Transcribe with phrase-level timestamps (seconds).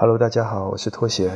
[0.00, 1.30] Hello，大家好，我是拖鞋。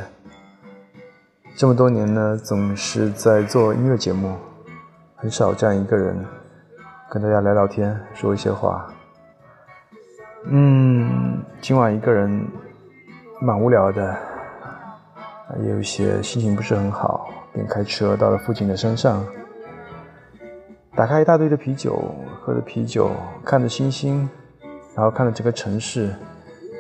[1.55, 4.35] 这么多年呢，总是在做音乐节目，
[5.17, 6.17] 很少这样一个人
[7.11, 8.91] 跟大家聊聊天，说一些话。
[10.47, 12.43] 嗯，今晚一个人
[13.39, 14.17] 蛮无聊的，
[15.63, 19.23] 也有一些心情不是很好，便开车到了附近的山上，
[20.97, 22.03] 打开一大堆的啤酒，
[22.41, 23.11] 喝着啤酒，
[23.45, 24.27] 看着星星，
[24.97, 26.15] 然后看着这个城市。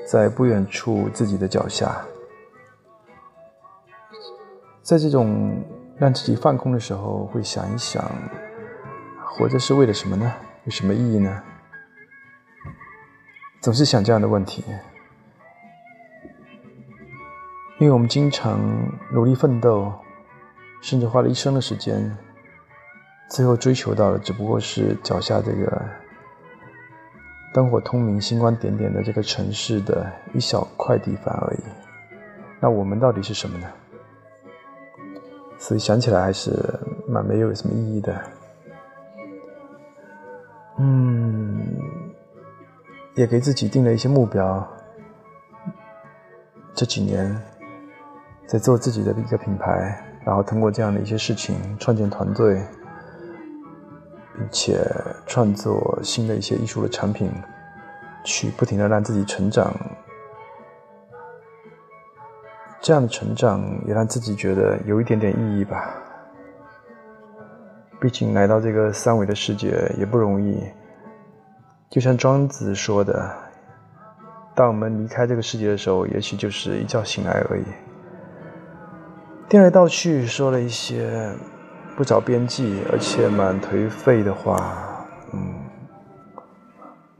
[0.06, 2.04] 在不远处，自己的脚下，
[4.82, 5.64] 在这种
[5.96, 8.04] 让自己放空的时候，会想一想，
[9.24, 10.30] 活着是为了什么呢？
[10.64, 11.42] 有什么意义呢？
[13.62, 14.62] 总是想这样的问题，
[17.78, 18.60] 因为我们经常
[19.10, 19.90] 努力奋斗，
[20.82, 22.14] 甚至花了一生的时间，
[23.30, 26.03] 最后追求到的只不过是脚下这个。
[27.54, 31.60] 灯火通明、星光点点的这个城市的一小块地方而已，
[32.58, 33.68] 那我们到底是什么呢？
[35.56, 36.50] 所以想起来还是
[37.06, 38.20] 蛮没有什么意义的。
[40.78, 41.64] 嗯，
[43.14, 44.68] 也给自己定了一些目标。
[46.74, 47.40] 这几年
[48.48, 52.60] 在做自己的一个品牌，然后通过这样的一些事情创建团队。
[54.36, 54.84] 并且
[55.26, 57.30] 创作新的一些艺术的产品，
[58.24, 59.72] 去不停的让自己成长，
[62.80, 65.94] 这样的成长也让自己觉得有一点点意义吧。
[68.00, 70.60] 毕竟来到这个三维的世界也不容易，
[71.88, 73.30] 就像庄子说的
[74.54, 77.64] ：“当我们离开这个世界的时候，也许就是一觉醒来而已。”
[79.48, 81.32] 颠来倒去说了一些。
[81.96, 85.54] 不着边际，而且蛮颓废的话，嗯，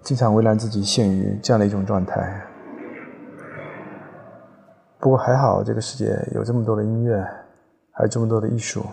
[0.03, 2.45] 经常会让自己陷于这样的一种状态。
[4.99, 7.23] 不过还好，这个世界有这么多的音乐，
[7.93, 8.85] 还有这么多的艺术，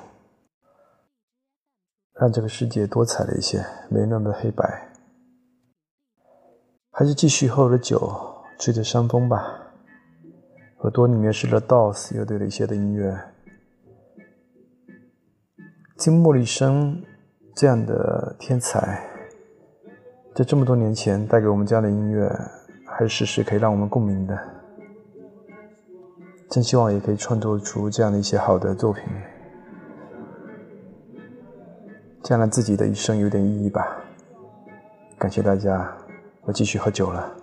[2.20, 4.90] 让这个世界多彩了一些，没那么的黑白。
[6.92, 9.72] 还是继续喝着酒，吹着山风吧。
[10.82, 13.18] 耳朵里面是 The Doors 乐队的一些的音乐。
[16.02, 17.00] 金莫里森
[17.54, 19.08] 这样的天才，
[20.34, 22.28] 在这么多年前带给我们这样的音乐，
[22.88, 24.36] 还是时时可以让我们共鸣的。
[26.50, 29.04] 真希望也可以创作出这样的一些好的作品，
[32.24, 34.02] 这样让自己的一生有点意义吧。
[35.20, 35.96] 感谢大家，
[36.46, 37.41] 我继续喝酒了。